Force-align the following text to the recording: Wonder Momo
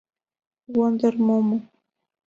Wonder 0.75 1.11
Momo 1.25 1.57